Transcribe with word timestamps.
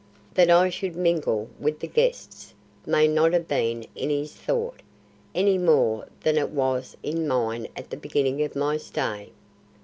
That 0.33 0.49
I 0.49 0.71
should 0.71 0.95
mingle 0.95 1.47
with 1.59 1.77
the 1.79 1.85
guests 1.87 2.55
may 2.87 3.07
not 3.07 3.33
have 3.33 3.47
been 3.47 3.85
in 3.93 4.09
his 4.09 4.33
thought, 4.33 4.79
any 5.35 5.59
more 5.59 6.07
than 6.21 6.39
it 6.39 6.49
was 6.49 6.97
in 7.03 7.27
mine 7.27 7.67
at 7.75 7.91
the 7.91 7.97
beginning 7.97 8.41
of 8.41 8.55
my 8.55 8.77
stay. 8.77 9.29